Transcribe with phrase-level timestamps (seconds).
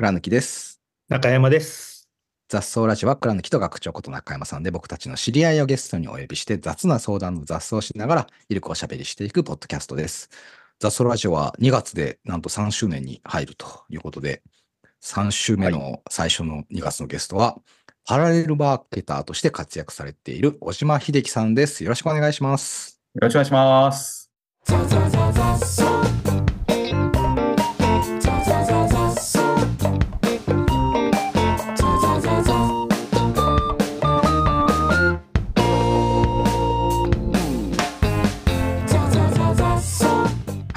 [0.00, 0.80] 倉貫です。
[1.10, 2.08] 中山です。
[2.48, 10.30] 雑草ラジオは倉貫と学長こと中山さんで僕たちの知り合いをゲストにお呼びして雑な相談の雑草をしながらゆるくおしゃべりしていくポッドキャストです。
[10.78, 14.40] 雑草ラジオは2月でなんと3周年に入るということで、
[15.02, 17.58] 3週目の最初の2月のゲストは、
[18.06, 21.84] パラレルマーケターとして活躍されている小島秀樹さんです。
[21.84, 23.02] よろしくお願いします。
[23.16, 24.30] よろしくお願いします。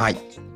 [0.04, 0.16] はい。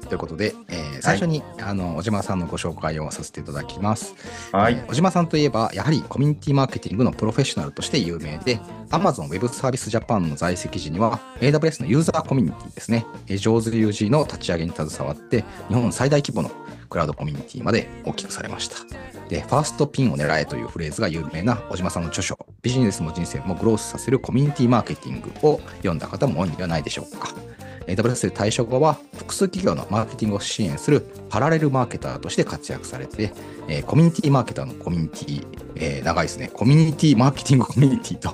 [0.10, 4.14] ということで、えー最初に、あの小島さんのご紹介をさせていただきます。
[4.52, 4.76] はい。
[4.88, 13.06] 小島さんといえば、やはりコミュニティマーケティングのプロフェッショナルとして有名で、Amazon Web サービスジャパンの在籍時には、AWS のユーザーコミュニティですね、
[13.38, 16.52] 上手 UG の立ち上げに携わって、日本最大規模の
[16.90, 18.76] クラウドコミュニティまで大きくされました。
[19.30, 27.34] で、ファーストピンを狙えというフレーズが有名な小島さんの著書、ビジネスも人生もグロースさせるコミュニティマーケティングを読んだ方も多いのではないでしょうか。
[27.88, 33.32] AWS で退職後は複数企業のマーケティングを支援するパラレルマーケターとして活躍されて、
[33.68, 38.30] えーコミュニティマーケターのコミュニティ、えー長いですね、コミュニティマーケティングコミュニティと、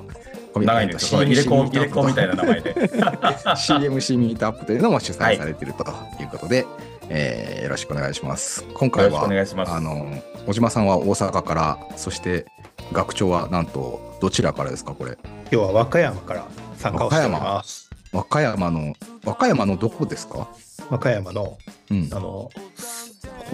[0.54, 1.08] コミュ長いんですよ。
[1.10, 2.74] その入れ子、入れ子みたいな名前で。
[2.76, 5.84] CMC ミートアップというのも主催されていると
[6.22, 6.66] いうことで、
[7.10, 8.66] えーよろしくお願いします。
[8.74, 9.72] 今回は、願いします。
[9.72, 12.46] あの、小島さんは大阪から、そして
[12.92, 15.18] 学長はなんとどちらからですか、これ。
[15.52, 17.93] 今日は和歌山から参加をしております。
[18.14, 18.94] 和歌山の、
[19.26, 20.48] 和歌山のどこですか？
[20.90, 21.58] 和歌山の
[21.92, 22.20] うんあ。
[22.20, 22.50] の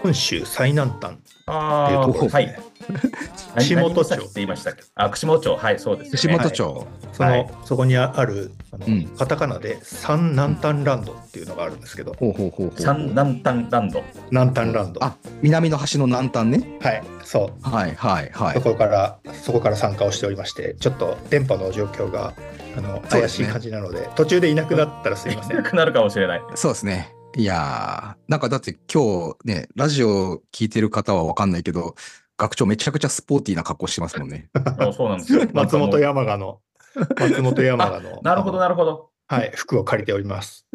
[0.04, 1.16] 本州最南端
[1.46, 3.39] ああ、っていうところですはねい。。
[3.55, 4.83] 串本町って言いましたっけ？
[4.95, 5.55] あ、串本町。
[5.55, 6.11] はい、そうです、ね。
[6.11, 6.88] 串本町。
[7.14, 12.16] その、はいそこにあるあの、うんカタカナで三南端ランドっていうのがあるんですけど。
[12.78, 14.03] 三南端ランド。
[14.31, 15.03] 南端ランド。
[15.03, 16.78] あ、南の端の南端ね。
[16.81, 17.69] はい、そう。
[17.69, 18.53] はいはいはい。
[18.53, 22.34] そこからそこから参加をしておりまして、ちょっと電波の状況が
[22.78, 25.63] あの怪しい感じなので、途中でいなくなったらすいませんな。
[25.63, 26.41] くなるかもしれない。
[26.56, 27.13] そうですね。
[27.35, 31.95] いやー、なんかだって今日ね、ラジオ聞いてる方はわかんないけど、
[32.39, 34.50] 学長めちゃくちゃスポーティーな格好してますもんね。
[34.79, 35.45] そうそうなんですよ。
[35.53, 36.61] 松本山雅の
[36.95, 39.09] 松本山雅の うなるほど、なるほど。
[39.27, 40.66] はい、服を借りております。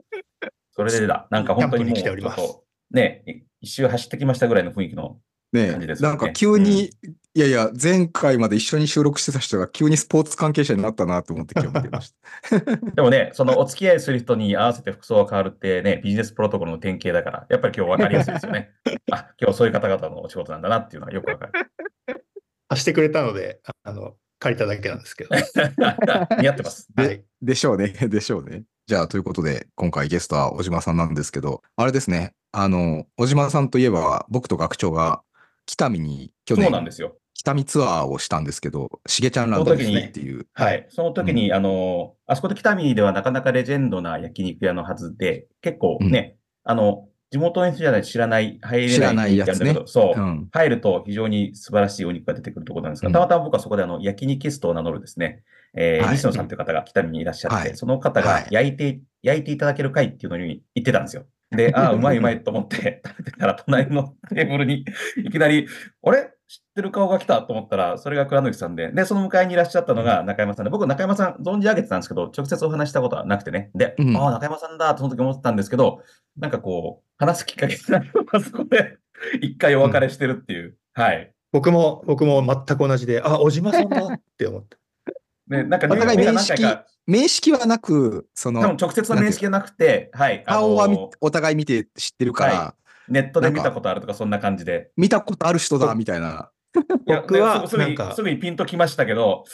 [0.72, 1.26] それでだ。
[1.30, 5.18] なんか本当にもう、ね、い一周走ってきましたぐらいの雰囲気の。
[5.54, 6.90] ねねなんか急に、
[7.36, 12.12] いやいや、前回まで一緒に収録してた人が急にスポーツ関係者になったなと思って今日見てまし
[12.50, 12.60] た。
[12.94, 18.70] でもね、そのお付き合いする人に合わせて服装が変わるってね、ビジネスプロトコルの典型だから、やっぱり今日分かりやすいですよね。
[19.12, 21.52] あ、今日そういう方々のお仕事なんだなっていうのがよくわかる。
[22.68, 25.30] 貸してくれたので、ああの借りただけなんですけど。
[26.40, 26.88] 似合ってます。
[26.94, 27.88] ではい、でしょうね。
[27.88, 28.64] でしょうね。
[28.86, 32.34] じゃあ、ということで、今回ゲストは小島さんなんですけど、あれですね。
[32.52, 35.22] あの、小島さんといえば、僕と学長が
[35.66, 37.16] 北見に去そう年、なんですよ。
[37.34, 40.46] 北見ツアーをしたんですけど、しげちゃんランドですその時にねっていう。
[40.54, 40.86] はい。
[40.90, 50.20] その時に、あの、あそこで北見ではなかなかレジェンドな焼肉屋のはずで、結構ね、あの、地元の人じゃないと知らない、入れない知らないやつねそう。
[50.20, 50.48] うん。
[50.52, 55.42] 入ると非常に素晴らしいお肉が出てくるところなんですが、うんたまたま僕はそこであの焼肉ストを名乗るですね、
[55.76, 61.26] えーはい西野さんという方が北見にいらっしゃって、はいその方はいが焼いて、焼いていただける会っていうのに行ってたんですよ。
[61.54, 64.84] で、ああ、うまいうまいと思って食べてたら、隣のテーブルに
[65.16, 65.66] いきなり、
[66.02, 66.30] あれ？
[66.46, 73.70] 知ってる顔が来たと思ったら、それが倉貫さんで、で、その向かいにいらっしゃったのが中山さんで、僕、中山さん存じ上げてたんですけど、直接お話したことはなくてね。
[73.74, 76.02] で、うんああ、中山さんだとその時思ってたんですけど、
[76.36, 78.98] なんかこう、話すきっかけになるのがそこで、
[79.40, 80.76] 一回お別れしてるっていう。
[80.92, 81.32] はい。
[81.50, 84.76] 僕も僕も全く同じで、あ、小島さんだって思って。
[85.48, 86.62] で、なんかお互い面識
[87.06, 90.42] 面識はなく、その、直接の面識がなくて、はい。
[90.44, 92.74] 顔はみお互い見て知ってるから、は
[93.08, 94.90] ネットで見たことあるとか、そんな感じで。
[94.96, 96.50] 見たことある人だみたいな。
[97.06, 99.44] 僕はですすぐにすぐにピンときましたけど、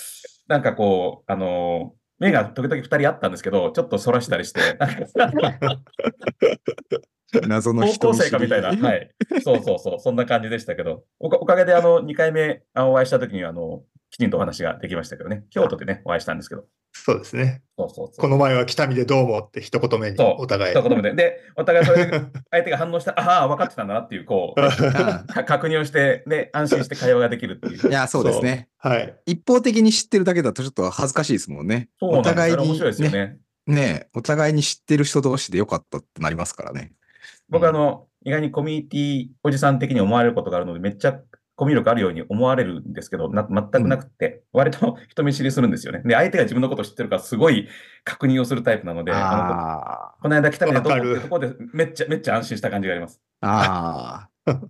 [0.47, 4.61] なんかこう、あのー目が時々二人あったんですけど、ちょっとそらしたりして、
[7.49, 9.11] 謎の高校人見知り生かみたいな、はい。
[9.43, 17.63] そうそうそう、そんな感じでしたけど、おかおかげであの、2回目あお会いした時には、あの、きちんとお話ができましたけどね、京都でね、お会いしたんですけど、そうですね。
[17.79, 18.21] そうそうそう。
[18.21, 20.75] この前は北見でどうもって一言目にそうお互い。
[20.75, 21.15] 一言目で。
[21.15, 22.21] で、お互いそれで
[22.51, 24.61] 相手が反応したら、ああ、分かってたんだなっていう、こう、
[25.45, 27.89] 確認をして、で、安心して会話ができるっていう。
[27.89, 28.69] いや、そうですね。
[28.77, 29.17] はい。
[29.27, 31.89] 一方的に知ってるだけだとちょっと恥ずかしいですもんね。
[31.99, 33.39] そうなんですお互いにあれ面白いですよね。
[33.67, 36.93] ね、お互いに知ってる人同士でよかったってなりますからね。
[37.49, 41.21] 僕あの、意外にコミュニティおじさん的に思われることがあるので、めっちゃ
[41.61, 46.01] コミュ力あるように思われるんですけど、な全くなくて、割と 人見知りするんですよね。
[46.07, 47.69] で、相手が自分のことを知ってるから、すごい
[48.03, 53.21] 確認をするタイプなので、あのあこの間来たみたいなとこころで、めっちゃ、めっちゃ安心した感じがあります。
[53.43, 54.61] あ、 あ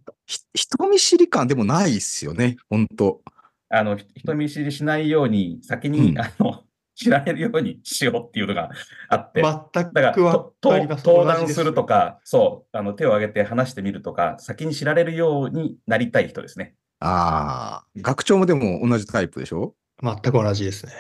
[0.53, 3.21] 人見知り感でもないっすよね、本当
[3.69, 6.19] あの、ひ人見知りしないように、先に、うん。
[6.19, 6.65] あの、
[7.01, 8.69] 知られるようにしようっていうのが
[9.09, 10.15] あって、全だから。
[10.17, 11.85] 登壇すると。
[11.87, 16.75] か、そう、あの、手を挙げて話してみるとか、先に知られるようになりたい人ですね。
[17.01, 19.75] ああ、学長もでも同じタイプでしょ？
[20.03, 20.93] 全く同じですね。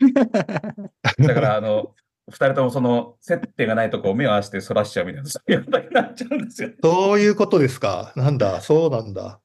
[1.26, 1.94] だから、あの、
[2.30, 6.70] 二人ともその、接点がないとこを目を合わせて反らしちゃうみたいな、そういうことになっちゃうんですよ。
[6.82, 8.12] そういうことですか？
[8.16, 9.40] なんだ、そうなんだ。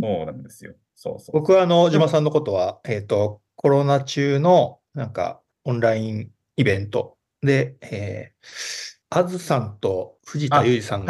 [0.00, 0.74] そうなんですよ。
[0.94, 1.40] そうそう。
[1.40, 11.04] 僕はあの、島さんのことは、えっと、コロナ中の、なんか、オンラインイベントで、えー、あずさんと藤田あ裕二さん。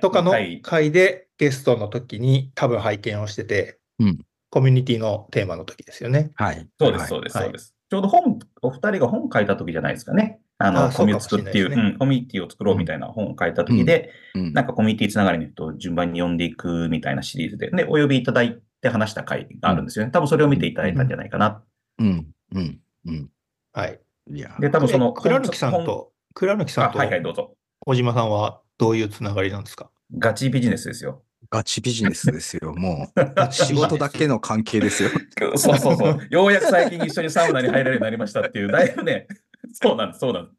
[0.00, 4.18] とかのはい回でゲストの時に多分拝見をしてて、うん
[4.48, 6.30] コミュニティのテーマの時ですよね。
[6.36, 6.66] はい。
[6.78, 7.74] そうです、はいそうです、はいそうです。
[7.90, 10.40] ちょうど本、お二人が本書いた時じゃないですかね。
[10.56, 20.12] あの、あコミュ作っていう、そうん、コミュニティを作ろうみたいな本を書いた時で、うんなんかコミュニティつながりの人を順番に呼んでいくみたいなシリーズで、で、お呼びいただいて話した回があるんですよね。
[20.12, 21.62] 多分それを見ていただいたんじゃないかな。
[21.98, 23.30] うん、うん、うん。
[23.76, 24.00] はい。
[24.32, 27.54] いや、で、多分その、え倉貫さん本と、倉貫さあ、んとはいはい、どうぞ。
[27.80, 29.90] 小島さんはどういうつながりなんですか？
[30.18, 31.22] ガチビジネスですよ。
[31.50, 33.20] ガチビジネスですよ、もう。
[33.52, 35.10] 仕事だけの関係ですよ。
[35.56, 36.18] そうそうそう。
[36.30, 39.28] ようやく最近一緒にサウナに入れるようになりましたっていう、だいぶね、
[39.74, 40.56] そうなんです、そうなんです。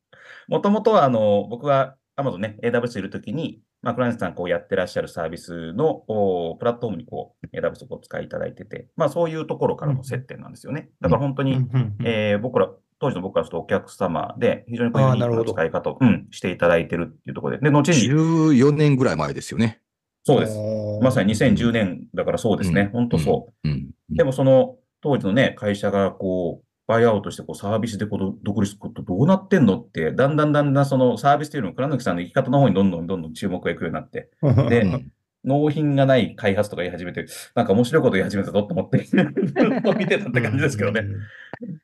[0.48, 10.90] もともとは、あの、僕は Amazon ね、AWS いるときに、まあ、クライアントさんこうやってらっしゃるサービスのおプラットフォームにこう、AWS をお使いいただいてて、まあ、そういうところからの接点なんですよね。
[11.02, 11.66] だから本当に、
[12.04, 12.70] えー僕ら、
[13.00, 19.82] 当時の僕からするとお客様で、非常にこうユニークな使い方を、うん、していただいてるっていうところで、で、後に、14年ぐらい前ですよね。
[20.24, 20.58] そうです。
[21.02, 22.90] まさに2010年だからそうですね。
[22.92, 23.70] 本当そう。
[23.70, 23.92] うん。
[24.10, 34.30] でもその当時のね、会社がこう、バイアウトしてこうサービスでこう独立することどうなってんのって、だんだんだんだんそのサービスというのも倉貫さんの生き方の方にどんどんどんどん注目がいくようになって、
[34.70, 35.12] でうん。
[35.44, 38.98] 納品がない開発とか言い始めて、なんか面白いこと言い始めたぞと思って、
[39.98, 41.04] 見てたって感じですけどね。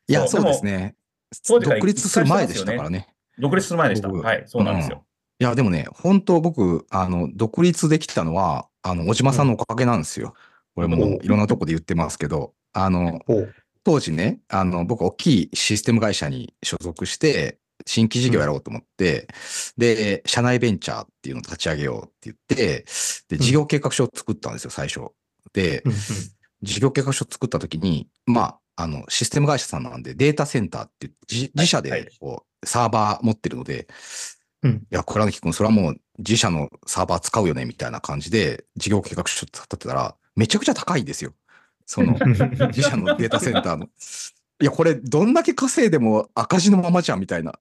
[0.06, 0.96] いや、そうですね。
[1.42, 3.08] 当時独立する前でしたからね。
[3.38, 4.08] 独立する前でした。
[4.08, 5.04] 僕はい、そうなんですよ。
[5.40, 10.34] いや、でもね、本当僕、あの、独立できたのは、あの、小島さんのおかげなんですよ。
[10.74, 13.20] これもいろんなとこで言ってますけど、あの、
[13.82, 19.26] 当時ね、あの、僕、大きいシステム会社に所属して、新規事業やろうと思って、
[19.76, 22.84] で、社内ベンチャーっていうのを立ち上げようって言って、
[23.28, 25.00] で、事業計画書を作ったんですよ、最初。
[25.52, 25.98] で、うんうん
[26.64, 33.86] 事業計画書を作った時に、まあ、あの、システム会社さんなんで、データセンターって自自社はいでこうサーバー持ってるので、
[34.62, 41.34] うんいや、倉貫君、それはもう自社のサーバー使うよね、みたいな感じで、事業計画書立てたら、めちゃくちゃ高いんですよ。
[41.86, 42.16] その、
[42.72, 43.88] 自社のデータセンターの。
[44.60, 47.58] いや、これ、どんだけ稼いでも赤字のままじゃん、みたいな。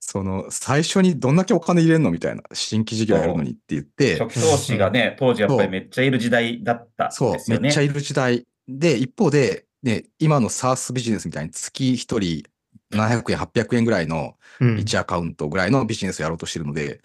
[0.00, 2.42] その、最初にどんだけお金入れんのみたいな。
[2.52, 7.62] 新規事業やるのにって言って、初期投資がね、当時やっぱりめっちゃいる時代だったんそうで、すよね。
[7.64, 8.46] めっちゃいる時代。
[8.68, 12.44] で、一方で、ね、今の SaaS ビジネスみたいに月一人
[12.92, 14.76] 700円、800円ぐらいのうん。
[14.76, 17.00] 1アカウントぐらいのビジネスをやろうとしてるので、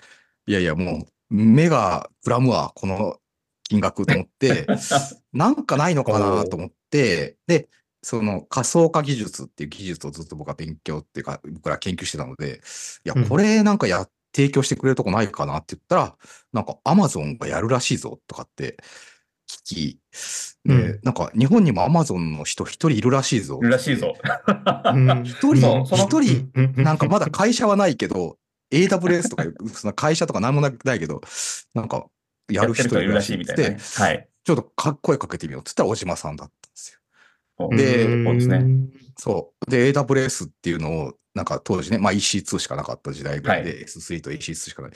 [0.45, 3.17] いやいや、もう、目がくらむわ、この
[3.63, 4.67] 金額と思って、
[5.33, 7.67] なんかないのかなと思って、で、
[8.03, 12.61] その仮想化技術っていう技術をずっと僕は勉強っていうか、僕ら研究してたので、
[13.05, 16.17] いやうん、これなんかや、提供してくれるとこないかなって言ったら、
[16.53, 18.77] なんか Amazon がやるらしいぞとかって
[19.47, 19.99] 聞き、
[20.65, 23.59] で、うんなんか日本にも Amazon の人一人いるらしいぞ。
[23.61, 24.15] いるらしいぞ。
[24.93, 26.51] うん 一人、一人、
[26.83, 28.37] なんかまだ会社はないけど、
[28.71, 31.21] AWS とか その会社とか何もないけど、
[31.73, 32.07] なんか、
[32.49, 33.69] やる人いるらしいみみたいな。
[33.71, 33.77] ね。
[33.79, 34.27] はい。
[34.43, 37.69] ちょっとかっ声かけてみようって言ったら、小島さんだったんですよ。
[37.71, 38.65] で、でそうですね。
[39.17, 39.71] そう。
[39.71, 44.91] で、AWS っていうのを、なんか当時ね、まあ EC2 しかなかった時代ぐらいで、は S3 と EC2 しかない。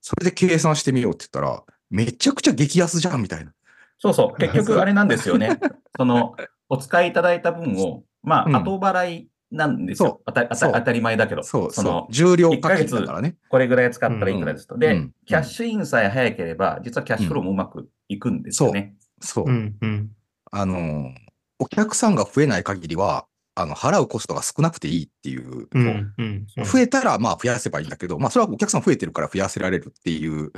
[0.00, 3.52] それで計算してみようって言ったら、めちゃくちゃ激安じゃんみたいな。
[3.98, 4.36] そうそう。
[4.40, 5.58] 結局あれなんですよね。
[5.96, 6.34] その、
[6.68, 10.22] お使いいただいた分を、まうんあ、後払いなんですそうよ。
[10.26, 11.42] 当たり前だけど。
[11.42, 12.06] そう、その。
[12.10, 13.36] 重量課金だからね。
[13.48, 14.76] これぐらい使ったらいくらですと。
[14.76, 18.94] で、うんキャッシュインさえ早ければ、実はキャッシュフローもうまくいくんですよね。
[19.20, 19.44] そう。
[19.46, 20.10] うんうん
[20.50, 21.14] あのー、
[21.58, 25.68] お客さんが増えない限りは、あの、払うコストが少なくていいっていう。
[25.72, 30.52] うんうん増えたら、まあ増やせばいいんだけど、まあそれはお客さん増えてるから増やせられるっていう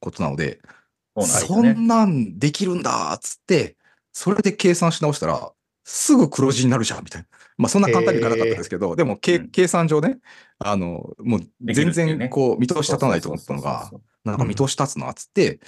[0.00, 0.60] ことなので、
[1.22, 3.76] そんなんできるんだっつって、
[4.12, 5.52] それで計算し直したら、
[5.84, 7.28] すぐ黒字になるじゃんみたいな。
[7.58, 9.50] まあそんな簡単にいかなかったですけど、でも、けうん。
[9.50, 10.18] 計算上ね、
[10.58, 13.90] あの、もう全然こう見通し立たないと思ったのが
[14.24, 15.60] なんか見通し立つなっつって、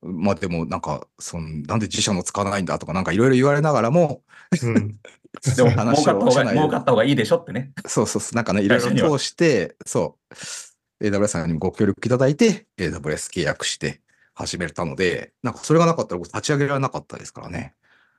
[0.00, 4.22] まあでもなんか、そのなんで自社の使わないんだとかなんかいろいろ言われながらも、
[4.62, 4.98] うん。
[5.40, 7.12] そ うでも、儲話を儲かった方がい。
[7.12, 7.72] いでしょってね。
[7.86, 10.18] そうそうそう、なんかね、いろいろ通して、そ
[11.00, 14.01] う、AWS さんにもご協力いただいて、AWS 契約して、
[14.34, 17.74] 始めたので、なんかそれがなかったら僕立ち上げられなかったですからね。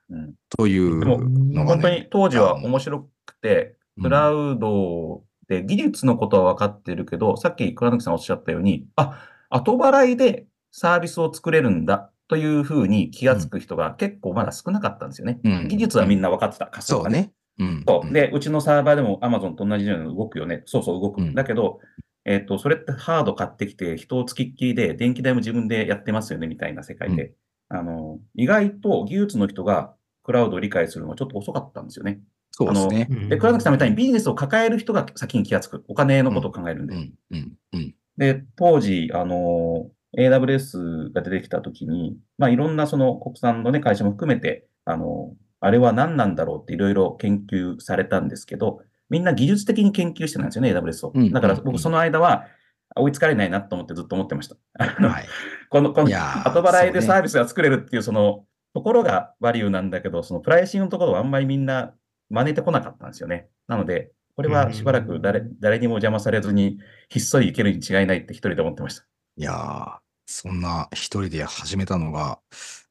[0.10, 1.18] うんというの
[1.66, 2.08] が本当にね。
[2.12, 15.40] 当時は面白くて、うんクラウドで技術のことは分かってるけど、さっき倉貫さんおっしゃったように、あ、後払いでサービスを作れるんだというふうに気がつく人が結構まだ少なかったんですよね。
[15.44, 16.66] うん技術はみんな分かってた。
[16.66, 17.32] 仮想がそうね。
[17.60, 17.84] うん。
[17.88, 18.12] そう。
[18.12, 20.64] で、うちのサーバーでも Amazon と同じように動くよね。
[20.66, 21.22] そうそう動く。
[21.22, 21.80] うんだけど、
[22.26, 27.34] えっ、と、それってハード買ってきて、人をつきっきりで、電気代も自分でやってますよね、みたいな世界で。
[27.70, 32.22] あの、意外と技術の人がクラウドを理解するのはちょっと遅かったんですよね。
[32.52, 33.08] そうですね。
[33.30, 35.84] で、倉貫さんみたいにビジネスを抱える人が先に気がつく。
[35.88, 36.96] お金のことを考えるんで。
[36.96, 37.14] うん。
[37.32, 37.54] うん。
[37.74, 37.96] うん。
[38.18, 48.82] で、当時、あの、AWS が出てきたときに、まあ、いろんなその国産のね、会社も含めて、あの、あれは何なんだろうっていろいろ研究されたんですけど、
[49.14, 51.32] みんな技術的に研究してたんですよね、AWS をうん。
[51.32, 52.48] だからうん僕その間は
[52.96, 54.56] 追いつかれないなと思ってずっと思ってました。
[54.80, 55.28] はい。
[55.70, 61.94] この、この後払いでサービスが作れるっていうそのところがバリューなんだけど、そのプライシングのところはあんまりみんな
[62.32, 63.50] 真似てこなかったんですよね。
[63.68, 66.80] なので、これはしばらく誰誰にも邪魔されずに
[67.10, 69.06] ひっそりいけるに違いないって一人で思ってました。
[69.38, 72.40] いやー、そんな一人で始めたのが、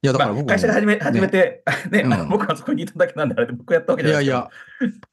[0.03, 4.51] いや、だからまあ、会社が始め始めて、ね、 うん僕はそこにいただけなんであれで僕やったわけじゃないですいやいや、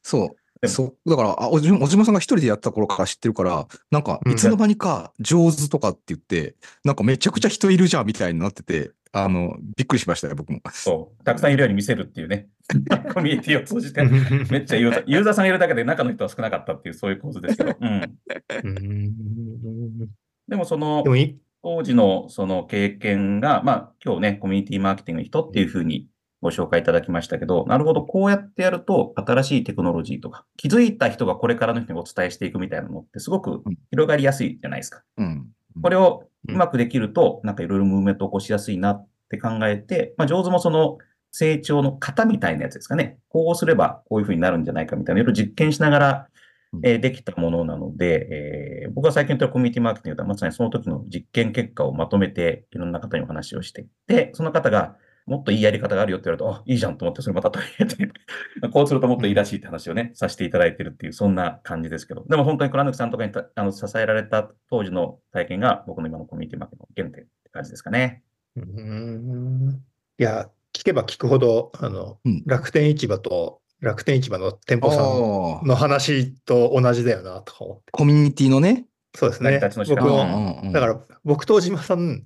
[0.02, 0.39] そう。
[0.68, 1.10] そう。
[1.10, 4.32] だから、あ、おじ小島さんが一人でやった頃から知ってるから、なんか、うん。
[4.32, 10.60] いつの間にか上手とかって言って、なんかめちゃくちゃ人いるじゃんみたいになってて、あの、びっくりしましたよ、僕も。
[10.72, 12.48] そう、たくさんいるように見せるっていうね、
[13.12, 14.04] コミュニティを通じて、
[14.50, 18.18] めっちゃユーザー、ユーザーさんがいるだけで中の人は少なかったっていう、そういう構図ですけど、うん。
[18.64, 20.08] うん。
[20.46, 21.38] でもそので、もい。
[21.62, 26.06] 当時のその経験が、まあ今日ね、コミュニティマーケティングの人っていうふうに
[26.40, 35.02] ご紹介いただきましたけど、なるほど、こうやってやると新しいテクノロジーとか、気づいた人がこれからの人にお伝えしていくみたいなのってすごく広がりやすいじゃないですか。
[35.18, 35.48] うん。
[35.82, 40.98] これをうまくできると、なんかいろいろムーブメントを起こしやすいなって考えて、まあ上手もその
[41.30, 43.18] 成長の型みたいなやつですかね。
[43.28, 46.26] こうすればこういうふうになるんじゃないかみたいな、いろいろ実験しながら、
[46.72, 54.96] うんえーできたものなので、えー僕が最近言ってるコミュニティマーケティングではまさにその時の実験結果をまとめて、いろんな方にお話をして、で、その方が、
[55.26, 58.12] もっといいやり方があるよって言われると、あ、いいじゃんと思って、それまた取り入れて、
[58.72, 68.22] こうするともっといいらしいって話をね、させていただいてるっていう、そんな感じですけど、でも本当に倉貫さんとかにたあの支えられた当時の体験が、僕の今のコミュニティマーケの原点って感じですかね。
[68.56, 69.82] うん
[70.18, 77.84] いや、聞けば聞くほど、あの、うん楽天市場と楽天市場の店あ舗さんあ、の話と同じだよなと思って。
[77.92, 78.86] コミュニティのね。
[79.14, 79.50] そうですね。
[79.50, 82.24] 成り立ちの仕僕方も、もだから僕と小島さん、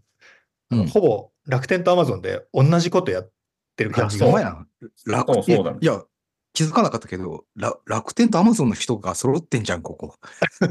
[0.80, 3.30] うんほぼ楽天とアマゾンで同じことやっ
[3.76, 4.26] てる感じが。
[4.26, 4.66] いやそうやな。
[5.18, 5.56] 楽天。
[5.56, 6.02] そうだねいや、
[6.54, 10.18] 気づかなかったけど、ら楽天とアマゾンの人が揃ってんじゃん、ここ。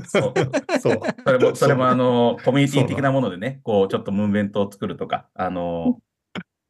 [0.07, 0.33] そう
[0.79, 1.01] そう。
[1.25, 6.00] それも、それもそうあの、コミュニティ的なものでね、こう、ちょっとムーブメントを作るとか、あの、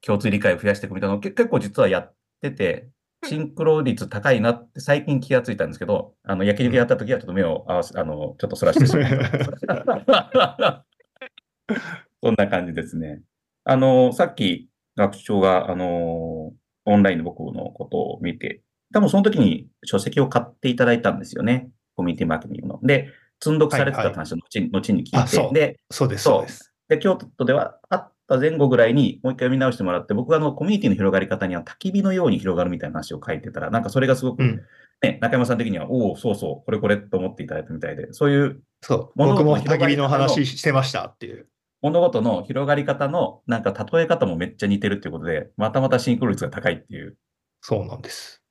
[0.01, 2.89] 共通理解を増やしていくみたいなのをけ結構実はやってて、
[3.25, 9.09] シンクロ率高いなって最近気がついたんですけど、あの、焼肉やった時はちょっと目を合わせ、あの、ちょっとそらしてしまっ
[10.33, 10.85] た。
[12.23, 13.21] そんな感じですね。
[13.65, 16.53] あの、さっき学長が、あの、
[16.85, 18.61] オンラインで僕のことを見て、
[18.93, 21.69] 多分その時に書籍を買っていただいたんですよね。
[21.95, 22.79] コミュニティマーケティングの。
[22.81, 23.09] で、
[23.41, 26.73] 積んどくされてた話を後に,、後に聞いて、あそうで、そうです、そうです。
[26.87, 34.61] で、京都ではあった前後ぐらいにもう一回見直してもらって、僕はあのコミュニティの広がり方には焚き火のように広がるみたいな話を書いてたら、なんかそれがすごく、うん。
[35.01, 39.11] ね、中山さん的には、おお、そうそう、これこれと思っていただいたみたいで、そういうそう。
[39.15, 41.47] 物僕も焚き火の話してましたっていう。
[41.83, 47.17] 物事の広がり方の、なんか例え方もめっちゃ似てるっていうことで、またまたシンクロ率が高いっていう。
[47.61, 48.41] そうなんです。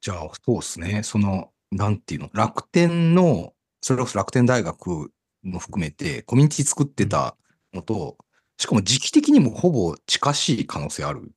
[0.00, 1.02] じゃあ、そうですね。
[1.02, 3.52] その、なんていうの、楽天の、
[3.82, 7.36] それこそ楽天大学も含めて、コミュニティ作ってた
[7.74, 8.16] のと、
[8.56, 11.30] しかも時期的にもほぼ近しい可能性ある。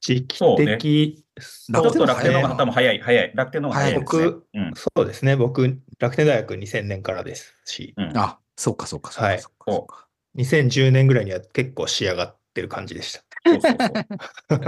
[0.00, 1.24] 時期そうね的。
[1.40, 3.32] ちょっと楽天の方が早いな多分早い、早い。
[3.36, 4.24] 楽天の方が早いですね。
[4.26, 4.72] 僕、うん。
[4.74, 5.36] そうですね。
[5.36, 10.07] 僕、楽天大学2000年からですし、うん、あ、そうか、そうか、そうか、はいそうかそうか。
[10.38, 13.22] 2010年ぐらいには結構仕上がってる感じでした。
[13.46, 13.86] そうそうそ
[14.56, 14.60] う。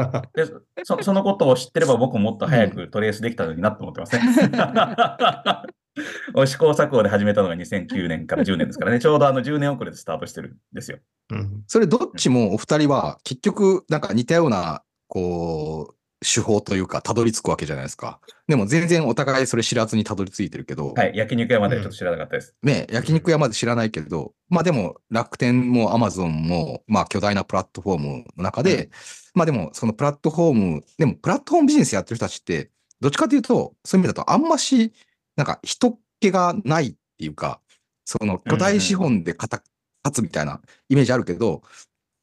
[0.76, 4.22] でそそのことを知ってれば僕ももっと早くトレースできたのになと思ってますね。
[6.46, 10.98] 試行錯誤で始めたのが2009年から10年ですからね、ちょうどあの10年遅れでスタートしてるんですよ。
[11.32, 18.20] うんそれどっちもお二人は結局なんか似たような、こう、手法というか、たどり着くわけじゃないですか。
[18.46, 22.54] でも全然お互いそれ知らずにたどり着いてるけど、はい、焼肉屋まではちょっと知らなかったです。
[22.62, 28.90] ね、焼肉屋まで知らないけど、まあでも楽天もアマゾンも、まあ巨大なプラットフォームの中で、
[29.34, 34.92] まあでもそのプラットフォーム、でもプラットフォームビジネスやってる人たちって、どっちかというと、そういう意味だとあんまし、
[35.36, 37.60] なんか人っ気がないっていうか、
[38.04, 39.62] その巨大資本で勝
[40.12, 41.62] つみたいなイメージあるけど、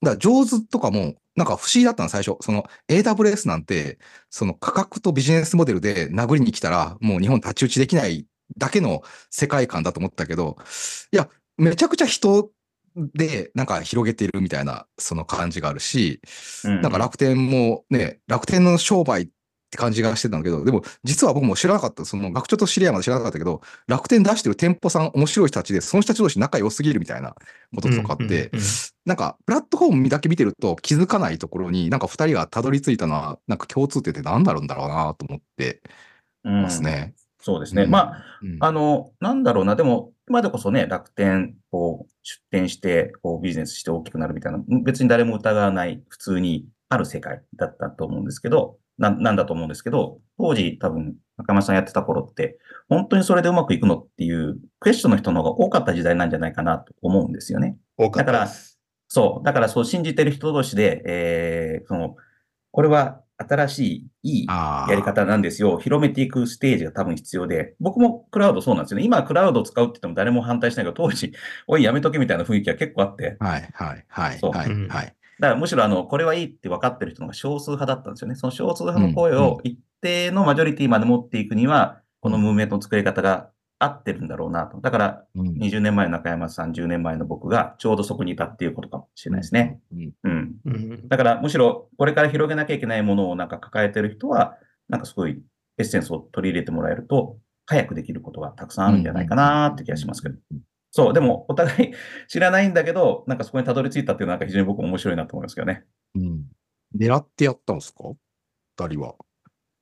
[0.01, 2.36] だから上手とかも、なんか不思議だったの、最初。
[2.41, 8.25] その AWS なんて、その価格とビジネスモデルで殴りに来たら、もう日本太刀打ちできない
[8.58, 10.58] だけの世界観だと思ったけど、
[11.12, 12.50] いや、めちゃくちゃ人
[12.96, 16.22] で、なんか広げてるみたいな、その感じがあるし、
[16.65, 19.29] うんなんか楽天もね、楽天の商売
[19.68, 27.36] って感じがしてたんだけど、でも実は僕も知らなかった、その学長と知り合いまで知らなかったけど、楽天出してる店舗さん面白い人たちで、その人たち同士仲良すぎるみたいな
[27.76, 28.62] こととかあって、うんうんうん
[29.08, 35.82] なんかプラットフォームだけ見てると気づかないところに、なんか二人がたどり着いたのは、なんか共通点って何だろうんだろうなと思って
[36.44, 37.14] うんますね。
[37.40, 37.84] そうですね。
[37.84, 37.90] うん。
[37.90, 38.58] まあ、うん。
[38.60, 52.58] あの、なんだろうな、でも、今でこそね、楽天、こう、出店して、こう、ビジネスして大きくなるみたいな、別に誰も疑わない、普通にある世界だったと思うんですけど、ななんだと思うんですけど、当時多分、中山さんやってた頃って、
[52.89, 57.77] 本当にそれでうまくいくのっていうクエスチョンの人の方が多かった時代なんじゃないかなと思うんですよね。
[57.98, 58.51] 多かっただから。
[59.08, 59.46] そう。
[59.46, 62.16] だからそう信じてる人同士で、えー、その、
[62.72, 63.80] これは新し
[64.24, 65.77] い、いいやり方なんですよ。
[65.77, 69.06] 広めていくステージが多分必要で、僕もクラウドそうなんですよね。
[69.06, 71.32] 今クラウドを使うって言っても誰も反対しないけど、当時、
[71.68, 75.13] おい、やめとけみたいな雰囲気が結構あって、はい、はい、はい、そうはい、うんはい。
[75.39, 78.36] だからむしろあの、これはいいって分かってる人の方が少数派だったんですよね。
[78.36, 84.79] その少数派の声を一定のマジョリティまで持っていくには、このムーブメントの作り方が合ってるんだろうなと。
[84.82, 89.79] だから、うん20年前の中山さん、10年前の僕がちょうどそこにいたっていうことかもしれないですね。。
[89.91, 90.56] うんうん。
[90.65, 94.58] うんだからむしろこれから広げなきゃいけないものをなんか抱えてる人は、
[94.89, 95.39] なんかすごい
[95.77, 100.36] エッセンスを取り入れてもらえると、早くできることがたくさんあるんじゃないかなって気がしますけど。。
[100.98, 101.94] そう、でもお互い
[102.27, 105.84] 知らないんだけど、なんかそこにたどり着いたっていうのはなんか非常に僕も面白いなと思いますけどね。
[106.16, 106.46] うん。
[106.98, 108.04] 狙ってやったんですか？
[108.80, 109.13] 二人は。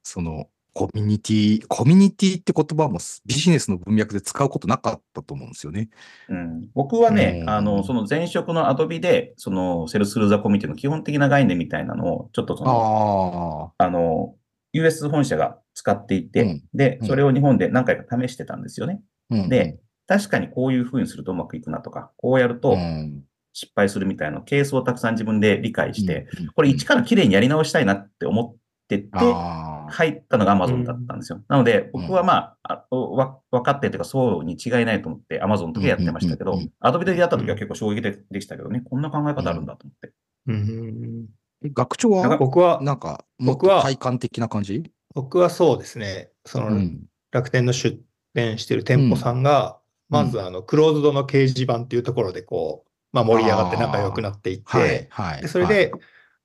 [0.04, 5.90] その、コミュニティ、コミュニティって言葉もビジネスの文脈で使うことなかったと思うんですよね。
[6.28, 14.36] うん、僕はね、うんあの、その前職のアドビで、そのセルススルーザコミュニティの基本的な概念みたいなのを、ちょっとその、ああの、
[14.74, 19.00] US 本社が使っていて、うんで、うんそれを日本で何回か試してたんですよね。
[19.32, 19.36] あ。
[19.36, 23.24] うんで、確かにこういう風にするとうまくいくなとか、こうやるとうん。
[23.58, 28.56] 失敗するみたいなケースをたくさん自分で理解して、、うんこれ一から綺麗にやり直したいなって思っ
[28.90, 31.42] てて、入ったのが Amazon だったんですよ。
[31.48, 38.58] なので、僕はまあ、分かってというか、そうに違いないと思って Amazon の時はやってましたけど Adobe でやった時は結構衝撃ででした。
[38.58, 40.12] けどね、こんな考え方あるんだと思って。
[40.48, 41.26] うん
[41.64, 44.92] え学長は、僕は、なんか、僕はと体感的な感じ？
[45.14, 47.04] 僕はそうですね、その、うん。
[47.32, 47.98] 楽天の出
[48.34, 55.42] 店してる店舗さんが、うんまずあの、クローズドの掲示板っていうところでこう、まあ盛り上がって仲良くなっていって、はい、はい。
[55.42, 55.92] でそれで、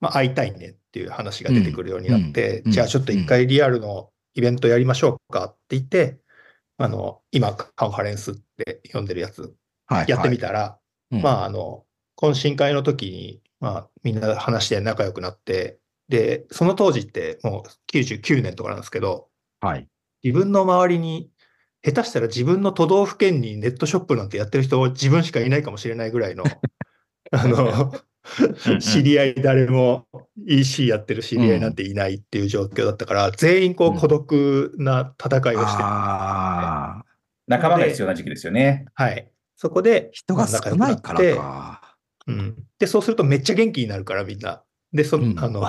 [0.01, 6.19] まあ会いたいねっていう話が出てくるようになって、うんじゃあちょっと一回リアルのイベントやりましょうかって言って、
[6.79, 9.55] あの、今カンファレンスって呼んでるやつ
[9.87, 10.79] はい、やってみたら、
[11.11, 11.23] うん。
[11.23, 11.85] まああの、
[12.17, 19.29] 懇親会の時に、まあみんな話して仲良くなって、で、その当時ってもう99年とかなんですけど、
[19.61, 19.89] はい。
[20.23, 21.31] 自分の周りに、
[21.83, 26.45] 下手したら自分の都道府県にネットショップなんてやってる人自分しかいないかもしれないぐらいの、
[27.33, 27.95] あの、
[28.81, 30.07] 知り合い誰も
[30.47, 37.05] EC やってる知り合いなんていないっていう状況だったから、全員こうんう孤独な戦いをして、ああ、
[37.47, 38.87] 仲間が必要な時期ですよね。
[38.95, 39.31] はい。
[39.57, 41.97] そこで、人が少ないからか。
[42.27, 42.57] うん。
[42.79, 44.63] で、そうするとめっちゃ元気になるからみんな。
[44.93, 45.63] で、そ、うんあの、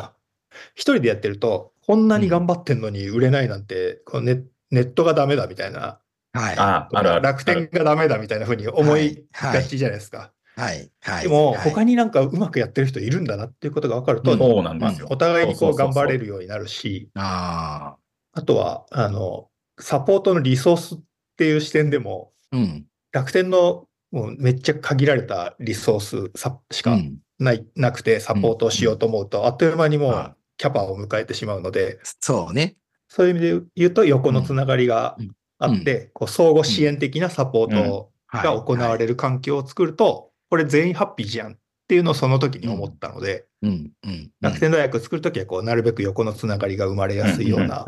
[0.76, 6.00] 一人でやってると、こんなに頑張ってんのに売れないなんて、このネネットがダメだみたいな、
[6.34, 6.58] はい。
[6.58, 7.22] ああ、あるある。
[7.22, 10.32] 楽天がダメだみたいな風に思いがちじゃないですか。
[10.56, 10.92] はい。
[11.02, 11.24] はい。
[11.24, 15.08] でも、はい他になんかうまくやってる人いるんだなっていうことが分かると、うんそうなんまあですよ。
[15.10, 17.96] お互いにこう頑張れるようになるし、あ
[18.34, 21.00] あとは、あの、サポートのリソースっ
[21.38, 22.58] ていう視点でも、あ。
[22.58, 22.86] うん。
[23.12, 32.76] 楽天のもうめっちゃ限られたリソースさしかうんない、なくてサポートをしようと思うと、あっという間にもはうキャパを迎えてしまうので、そうね。
[33.12, 35.32] そういう意味で言うと横のつながりがうん。
[35.64, 38.44] あって、こう相互支援的なサポートはい。
[38.44, 41.56] が行われる環境を作ると、これ全員ハッピーじゃんっ
[41.88, 43.46] ていうのをその時に思ったので。
[44.42, 47.86] 楽天大学作るときはこうなるべく横のつながりが生まれやすいような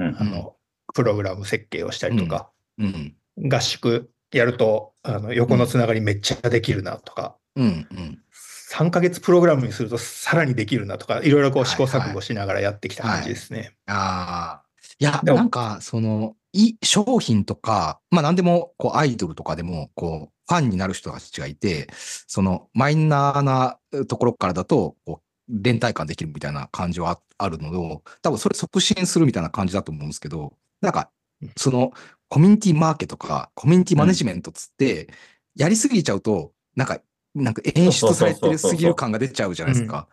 [0.93, 3.15] プログラム設計をしたりとか、うん。
[3.49, 7.65] 合宿やるとあの横のつながりめっちゃできるなとか、うん。
[7.65, 8.19] うん。
[8.71, 12.09] 3ヶ月プログラムにするとさらにできるなとか、いろいろこう試行はいはい。
[12.09, 13.71] 錯誤しながらやってきた感じですね。
[13.87, 14.72] ああ。
[14.99, 21.87] いや、なんか、その、い商品とか、まあ何でも、こう、アイドルとかでも、こう、ファンになる人たちがいて、
[22.27, 31.09] その、マイナーなところからだと、こう、連帯感できるみたいな感じはああるのを、多分それ促進するみたいな感じだと思うんですけど、なんか
[31.41, 31.91] うん、その、
[32.29, 35.09] コミュニティマーケとか、コミュニティマネジメントつって、
[35.55, 36.99] やりすぎちゃうと、なんか、
[37.35, 40.07] なんか演出されてるすぎる感が出ちゃうじゃないですか。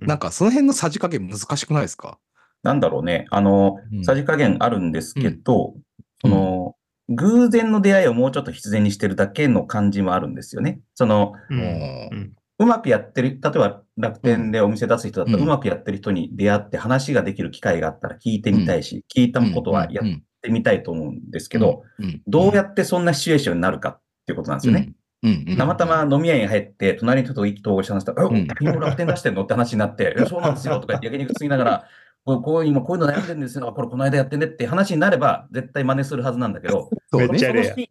[0.00, 2.18] なんかその辺のさじ加減難しくないですか？
[2.62, 3.26] なんだろうね。
[3.30, 5.74] あのうん、さじ加減あるんですけど、
[6.20, 6.74] その、
[7.08, 10.80] 偶然の出会いをもうちょっと必然にしてるだけの感じもあるんですよね。
[10.94, 11.58] その、うん。
[11.58, 12.32] もうん。
[12.60, 15.44] うまくやってる、例えば楽天でお店出す人だったら、うん。
[15.44, 22.22] うまくやってる人に出会って話ができる機会があったら聞いてみたいし、聞いたことはやっうんてみたいと思うんですけど、うん。
[22.26, 24.92] どうやってそんなシチュエーションになるかっていうことなんですよね。。
[25.22, 25.44] うん。
[25.48, 25.56] うん。
[25.56, 28.36] たまたま飲み屋に入って、隣の人と意気投合して話したら、うん。
[28.36, 31.84] え、君も楽天出してんのって話になって、え、そうなんですよとか言って焼肉つぎながら、
[32.28, 33.72] こうこう今こういうの悩んでるんですよ。
[33.72, 37.86] これこの間やってねって話になれば、絶対真似するはずなんだけど、 そのシーン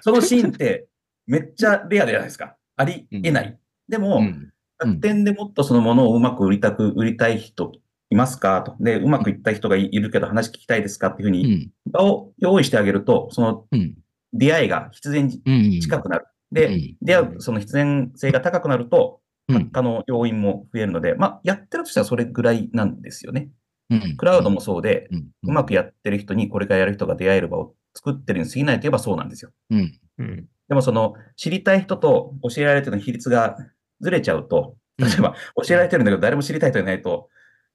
[0.00, 0.86] そのシーンって
[1.26, 2.56] めっちゃレアじゃないですか。
[2.76, 3.58] ありえない。
[3.88, 7.70] でも、うん楽天でもっとそのものをうまく売りたく、売りたい人
[8.08, 8.76] いますかと。
[8.80, 13.94] で、うまくいった人がいるけど話聞きたいですかっていうふううにん場を用意してあげると、そのうん
[14.32, 16.26] 出会いが必然近くなる。
[16.52, 23.48] うで、ん出会うその必然性が高くなると、うん発火の要因も増えるので、まあ、やってるとしたらそれぐらいなんですよね。
[23.90, 24.16] うん。
[24.16, 25.28] クラウドもそうで、うん。
[25.42, 29.50] うまくやってる人にこれからやる人が出会える場を作ってるに過ぎないといえばそうなんですよ。
[29.70, 30.00] うん。
[30.18, 30.48] うん。
[30.68, 33.56] でもその知りたい人と教えられてるの比率が
[34.00, 35.34] ずれちゃうと、例えば
[35.66, 37.28] 教えられてるんだけど誰も知りたい人いないと、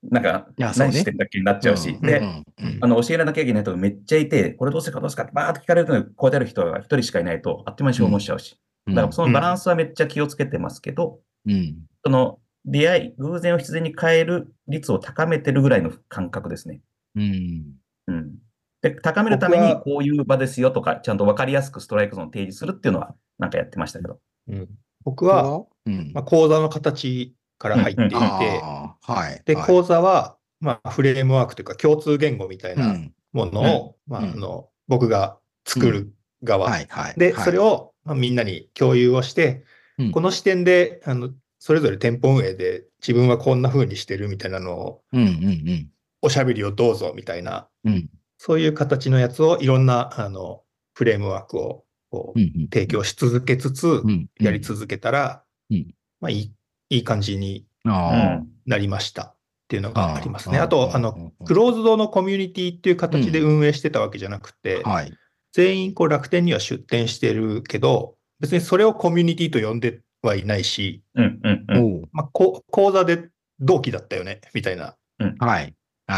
[0.09, 2.01] なんか何してんだっけになっちゃうし、うん。
[2.01, 2.25] で、うん。
[2.25, 2.77] うん。
[2.81, 8.57] あの教えられなきゃいけない人がめっちゃいて、これどうするかどうするかってバーッと聞かれるのにこうやってやる人が一人しかいないと、あっという間に消耗しちゃうし。
[8.87, 11.75] だからそのバランスはめっちゃ気をつけてますけど、うん。
[12.05, 16.81] その出会い、偶然を必然に変える率を高めてるぐらいの感覚ですね。
[17.15, 17.75] うん
[18.07, 18.35] うん。
[18.81, 24.19] で、高めるためにこういう場ですよとか、ちゃんと分かりやすくストライクゾーンを提示するっていうのは、なんかやってましたけど。
[24.49, 24.69] うん
[25.05, 28.99] 僕は、うんまあ、講座の形から入っていて、は
[29.31, 29.41] い。
[29.45, 36.69] で、はい講座は、まあ、フレームワークというか共通言語みたいなうんものを、まあ、うんあの、僕が作る側。
[36.69, 37.13] はいはい。
[37.17, 39.63] で、はいそれを、まあ、みんなに共有をして、
[39.99, 41.29] うんこの視点で、あの、
[41.65, 45.89] それぞれ店舗運営で自分はこんな風にしてるみたいなのを、うんうん
[46.21, 47.93] おしゃべりをどうぞみたいな、うん。
[47.93, 50.61] うんそういう形のやつをいろんな、あの、
[50.93, 55.87] フレームワークをこううんうん提供し続けつつ、うんやり続けたら、うん。
[56.21, 56.53] まあいい、
[56.89, 57.65] いい感じに。
[57.83, 59.23] なりました。
[59.23, 59.35] っ
[59.67, 60.59] ていうのがありますね。
[60.59, 65.11] あと、あうんの、クローズドのコミュニティっていう形で運営してたわけじゃなくて、あはい。
[65.51, 71.39] 全員こう楽天には出店してるけど、別にそれをコミュニティと呼んではいないし、うん。
[71.43, 72.09] うん。
[72.11, 74.95] まあ、こ講座で同期だったよね、みたいな
[75.39, 75.75] はい。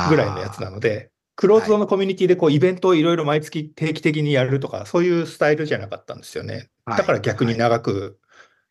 [0.09, 6.69] ぐらいのやつなので、クローズドのコミュニティでこうイベントをいろいろ毎月定期的にやるとか、そういうスタイルじゃなかったんですよね。
[6.85, 8.17] はいだから逆に長く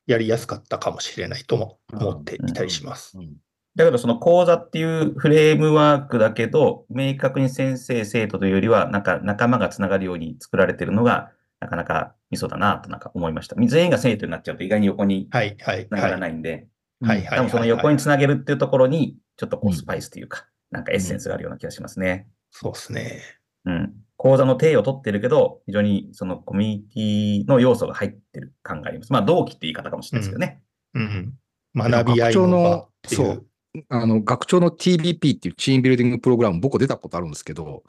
[0.06, 3.18] やりやすかったかもしれないとも思っていたりします。
[3.18, 3.36] うん
[3.76, 13.56] だけど、その講座っていうフレームワークだけど、明確に先生、生徒というよりは、なんか仲間がつながるように作られてるのが、なかなかミソだなとなんか思いました。
[13.56, 16.18] 全員が生徒になっちゃうと意外に横にはい、はい、つながらは。
[16.18, 16.68] ないいんで、
[17.00, 17.38] はい、はい。
[17.38, 22.28] 多分その横につなげるっていうところに、ちょっとこううんスパイスというか、なんかエッセンスがあるような気がしますね。
[22.50, 23.22] そうですね。
[23.64, 23.94] うん。
[24.16, 29.12] 講座の定を取ってるけど、非常にそのコミュニティの要素が入ってる感があります。
[29.12, 30.62] まあ、同期って言い方かもしれないですけどね。
[30.94, 31.34] うん。
[31.74, 33.46] 学び合いのそうう。
[33.90, 37.82] あの、学長の TBP っていうチームビルディングプログラム、僕出たことあるんですけど、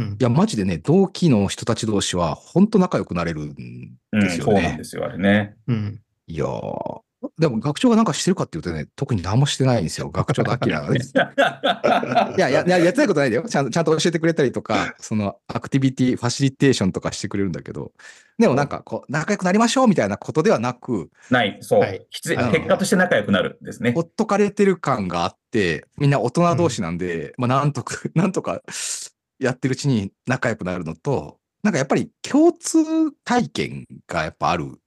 [0.00, 4.52] うんいや、マジでね、同期の人たち同士は、本当仲良くなれるんうん、ですよね。
[4.52, 5.56] そうなんですよ、あれね。
[5.68, 6.00] うん。
[6.26, 7.00] いやー
[7.38, 10.10] でも学長がなんかしてるかっていうとね、特に何もしてないんですよ。
[10.10, 11.00] 学長のアキラがね。
[12.36, 13.46] いや、や、ややってないことないんだよ。
[13.46, 17.92] ちゃんと、ちゃんと教えてくれたりとか、そのアクティビティ、ファシリテーションとかしてくれるんだけど、
[18.38, 21.80] でもなんか、こう、仲良くなりましょうみたいなことではなく、ない、そう。
[21.80, 22.34] はい結
[22.66, 24.00] 果として仲良くなるんですねほ。
[24.00, 28.62] っとかれてる感があって、みんな大人同士なんで、まあ、なんとか、 なんとか
[29.40, 34.78] やってるうちに仲良くなるのと、なんかやっぱり共通体験がやっぱある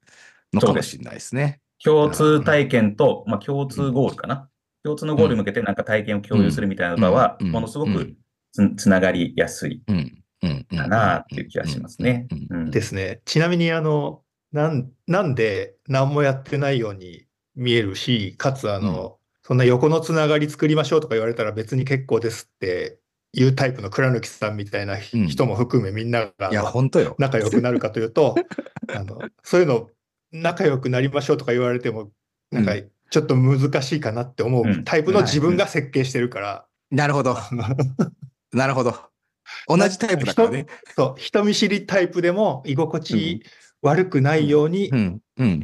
[0.53, 1.59] のかもしれないですね。
[1.83, 4.49] 共通体験と、まあ、共通ゴールかな。
[4.83, 7.51] 共通のゴールに向けてなんか体験を共有するみたいな場は、うん。
[7.51, 8.15] ものすごく
[8.57, 8.75] うん。
[8.75, 10.23] つつながりやすいうん。
[10.43, 10.67] うん。
[10.71, 10.77] うん。
[10.77, 12.27] かなっていう気がしますね。
[12.31, 12.47] うん。
[12.49, 12.71] うん。
[12.71, 13.21] ですね。
[13.25, 22.97] ちなみに、あの、なん、なんで何もやってないように見えるし、かつ、あの、そんな横のつながり作りましょうとか言われたら別に結構ですって
[23.33, 27.15] いうタイプの倉貫さんみたいな人も含めみんながいや、本当よ。
[27.17, 28.35] 仲良くなるかというと、
[28.93, 29.89] あの、そういうの
[30.31, 32.11] 仲良くなりましょうとか言われても、
[32.51, 37.35] なんかうちょっと難しいかなって思ううんタイプの自分が設計してるから、なるほど。
[38.53, 38.95] なるほど。
[39.67, 40.67] 同じタイプだからね。
[40.95, 43.43] そう、人見知りタイプでも居心地
[43.81, 44.91] 悪くないように。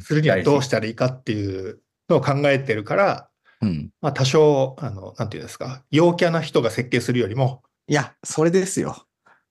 [0.01, 1.79] するにはどうしたらいいかっていう
[2.09, 3.28] のを考えてるから、
[3.61, 3.89] うん。
[4.01, 9.05] まあ多少、あの、なんていうんですか、陽キャな人が設計するよりも、いや、それですよ。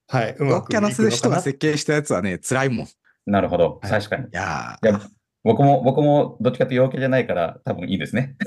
[0.07, 0.88] はい、陽キャな。
[0.90, 2.87] 人が設計したやつはね、辛いもん。
[2.87, 2.88] い
[3.27, 3.79] なるほど。
[3.83, 4.25] はい確かに。
[4.25, 5.01] いやや
[5.44, 8.37] 僕も、僕もどっちかというと陽キャじゃないから多分いいですね。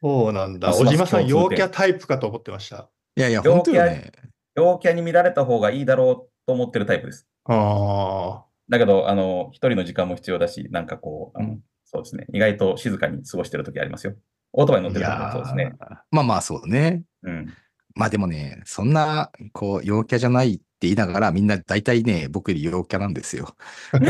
[0.00, 0.72] そうなんだ。
[0.72, 2.90] 小島さん、陽キャタイプかと思ってました。
[3.16, 4.12] いやいや、陽本当よね。
[4.56, 6.14] 陽キャに見られた方がいいだろう
[6.46, 7.26] と思ってるタイプです。
[7.46, 12.26] あだけど、あの、一人の時間も必要だし、なんかこう、あのそうですね。
[12.32, 14.14] 意外と静かに過ごしてる時ありますよ。
[14.52, 15.72] オートバイ乗っいてる時もそうですね。
[16.10, 17.02] まあまあそうね。
[17.22, 17.52] うん。
[17.94, 23.54] まあでもね、そんな、こう、陽キャじゃないって言いながら、みんな大体ね、僕より陽キャなんですよ。
[23.96, 24.00] っ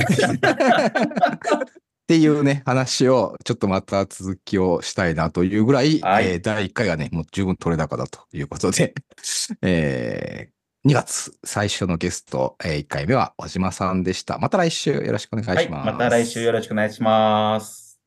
[2.06, 8.94] ていうね、話を、ちょっとまた続きをしたいなというぐらい、はいえー第1回がね、もう十分取れ高だということで、
[9.62, 10.53] えー
[10.86, 14.38] 2月最初のゲスト、え1回目は小島さんでした。
[14.38, 15.64] また来週よろしくお願いはい。
[15.64, 15.86] します。
[15.86, 17.98] また来週よろしくお願いします。